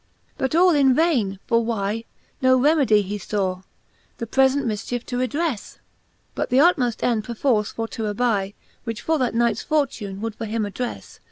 XLIV. 0.01 0.37
But 0.39 0.55
all 0.55 0.71
in 0.71 0.95
vaine; 0.95 1.39
for 1.45 1.63
why, 1.63 2.05
no 2.41 2.57
remedy 2.59 3.03
He 3.03 3.21
law, 3.31 3.61
the 4.17 4.25
prefent 4.25 4.65
mifchiefe 4.65 5.05
to 5.05 5.17
redrefle^ 5.17 5.77
But 6.33 6.49
th'utmoft 6.49 7.03
end 7.03 7.23
perforce 7.25 7.71
for 7.73 7.87
to 7.89 8.07
aby, 8.07 8.55
Which 8.83 9.05
that 9.05 9.35
nights 9.35 9.61
fortune 9.61 10.19
would 10.21 10.33
for 10.33 10.45
him 10.45 10.63
addrefle. 10.63 11.19